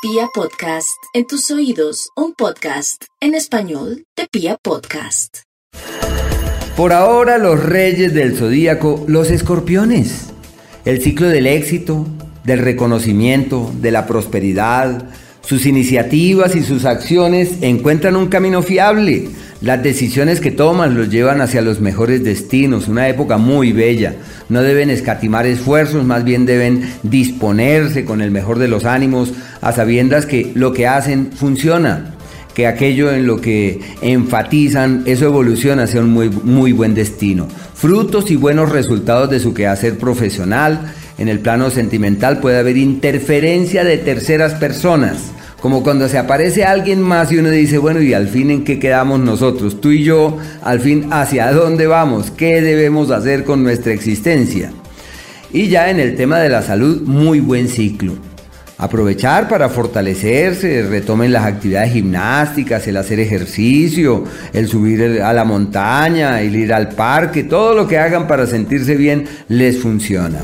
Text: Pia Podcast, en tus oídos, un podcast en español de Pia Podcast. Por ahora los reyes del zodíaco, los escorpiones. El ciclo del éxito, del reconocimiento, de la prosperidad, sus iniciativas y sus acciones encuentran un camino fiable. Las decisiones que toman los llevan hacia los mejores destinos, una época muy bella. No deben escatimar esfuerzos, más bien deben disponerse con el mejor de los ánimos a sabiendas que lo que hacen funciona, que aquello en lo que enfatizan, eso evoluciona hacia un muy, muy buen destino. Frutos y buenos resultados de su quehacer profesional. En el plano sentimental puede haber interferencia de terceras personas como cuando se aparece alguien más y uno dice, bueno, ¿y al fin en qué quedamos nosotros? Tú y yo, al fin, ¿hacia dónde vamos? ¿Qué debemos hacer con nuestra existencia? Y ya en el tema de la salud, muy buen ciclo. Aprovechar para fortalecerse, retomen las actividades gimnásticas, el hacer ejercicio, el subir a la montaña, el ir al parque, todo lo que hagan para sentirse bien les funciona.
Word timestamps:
Pia 0.00 0.28
Podcast, 0.32 0.96
en 1.12 1.26
tus 1.26 1.50
oídos, 1.50 2.10
un 2.14 2.32
podcast 2.32 3.06
en 3.20 3.34
español 3.34 4.04
de 4.16 4.28
Pia 4.30 4.56
Podcast. 4.62 5.38
Por 6.76 6.92
ahora 6.92 7.36
los 7.36 7.60
reyes 7.60 8.14
del 8.14 8.36
zodíaco, 8.36 9.04
los 9.08 9.28
escorpiones. 9.32 10.28
El 10.84 11.02
ciclo 11.02 11.26
del 11.26 11.48
éxito, 11.48 12.06
del 12.44 12.60
reconocimiento, 12.60 13.72
de 13.80 13.90
la 13.90 14.06
prosperidad, 14.06 15.10
sus 15.40 15.66
iniciativas 15.66 16.54
y 16.54 16.62
sus 16.62 16.84
acciones 16.84 17.60
encuentran 17.62 18.14
un 18.14 18.28
camino 18.28 18.62
fiable. 18.62 19.30
Las 19.60 19.82
decisiones 19.82 20.40
que 20.40 20.52
toman 20.52 20.94
los 20.94 21.10
llevan 21.10 21.40
hacia 21.40 21.62
los 21.62 21.80
mejores 21.80 22.22
destinos, 22.22 22.86
una 22.86 23.08
época 23.08 23.38
muy 23.38 23.72
bella. 23.72 24.14
No 24.48 24.62
deben 24.62 24.88
escatimar 24.88 25.46
esfuerzos, 25.46 26.04
más 26.04 26.22
bien 26.22 26.46
deben 26.46 26.88
disponerse 27.02 28.04
con 28.04 28.22
el 28.22 28.30
mejor 28.30 28.60
de 28.60 28.68
los 28.68 28.84
ánimos 28.84 29.32
a 29.60 29.72
sabiendas 29.72 30.26
que 30.26 30.52
lo 30.54 30.72
que 30.72 30.86
hacen 30.86 31.32
funciona, 31.32 32.14
que 32.54 32.68
aquello 32.68 33.10
en 33.12 33.26
lo 33.26 33.40
que 33.40 33.80
enfatizan, 34.00 35.02
eso 35.06 35.24
evoluciona 35.24 35.84
hacia 35.84 36.02
un 36.02 36.10
muy, 36.10 36.30
muy 36.30 36.70
buen 36.70 36.94
destino. 36.94 37.48
Frutos 37.74 38.30
y 38.30 38.36
buenos 38.36 38.70
resultados 38.70 39.28
de 39.28 39.40
su 39.40 39.54
quehacer 39.54 39.98
profesional. 39.98 40.94
En 41.18 41.28
el 41.28 41.40
plano 41.40 41.70
sentimental 41.70 42.38
puede 42.38 42.58
haber 42.58 42.76
interferencia 42.76 43.82
de 43.82 43.98
terceras 43.98 44.54
personas 44.54 45.32
como 45.60 45.82
cuando 45.82 46.08
se 46.08 46.18
aparece 46.18 46.64
alguien 46.64 47.02
más 47.02 47.32
y 47.32 47.38
uno 47.38 47.50
dice, 47.50 47.78
bueno, 47.78 48.00
¿y 48.00 48.14
al 48.14 48.28
fin 48.28 48.50
en 48.50 48.64
qué 48.64 48.78
quedamos 48.78 49.18
nosotros? 49.18 49.80
Tú 49.80 49.90
y 49.90 50.04
yo, 50.04 50.36
al 50.62 50.80
fin, 50.80 51.08
¿hacia 51.10 51.52
dónde 51.52 51.86
vamos? 51.86 52.30
¿Qué 52.30 52.62
debemos 52.62 53.10
hacer 53.10 53.44
con 53.44 53.64
nuestra 53.64 53.92
existencia? 53.92 54.70
Y 55.52 55.68
ya 55.68 55.90
en 55.90 55.98
el 55.98 56.14
tema 56.14 56.38
de 56.38 56.48
la 56.48 56.62
salud, 56.62 57.02
muy 57.02 57.40
buen 57.40 57.68
ciclo. 57.68 58.12
Aprovechar 58.76 59.48
para 59.48 59.68
fortalecerse, 59.68 60.84
retomen 60.84 61.32
las 61.32 61.44
actividades 61.44 61.92
gimnásticas, 61.94 62.86
el 62.86 62.96
hacer 62.96 63.18
ejercicio, 63.18 64.22
el 64.52 64.68
subir 64.68 65.20
a 65.20 65.32
la 65.32 65.44
montaña, 65.44 66.40
el 66.40 66.54
ir 66.54 66.72
al 66.72 66.90
parque, 66.90 67.42
todo 67.42 67.74
lo 67.74 67.88
que 67.88 67.98
hagan 67.98 68.28
para 68.28 68.46
sentirse 68.46 68.94
bien 68.94 69.24
les 69.48 69.78
funciona. 69.78 70.38